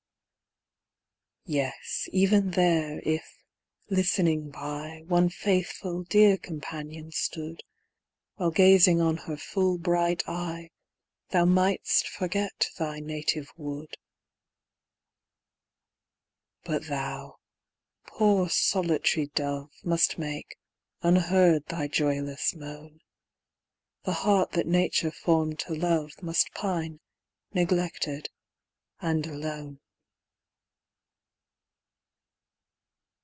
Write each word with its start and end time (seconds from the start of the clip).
Yes, 1.43 2.07
even 2.13 2.51
there, 2.51 3.01
if, 3.03 3.43
listening 3.89 4.51
by, 4.51 5.01
One 5.07 5.27
faithful 5.27 6.03
dear 6.03 6.37
companion 6.37 7.11
stood, 7.11 7.63
While 8.35 8.51
gazing 8.51 9.01
on 9.01 9.17
her 9.17 9.35
full 9.35 9.77
bright 9.77 10.23
eye, 10.29 10.69
Thou 11.31 11.43
mightst 11.45 12.07
forget 12.07 12.67
thy 12.77 12.99
native 12.99 13.51
wood 13.57 13.97
But 16.63 16.85
thou, 16.85 17.39
poor 18.07 18.47
solitary 18.47 19.27
dove, 19.33 19.71
Must 19.83 20.17
make, 20.19 20.55
unheard, 21.01 21.65
thy 21.65 21.87
joyless 21.89 22.55
moan; 22.55 23.01
The 24.03 24.13
heart 24.13 24.51
that 24.51 24.67
Nature 24.67 25.11
formed 25.11 25.59
to 25.61 25.73
love 25.73 26.13
Must 26.21 26.49
pine, 26.53 27.01
neglected, 27.51 28.29
and 29.01 29.25
alone. 29.27 29.79